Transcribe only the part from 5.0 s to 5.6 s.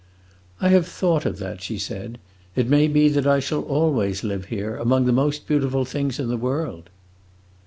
the most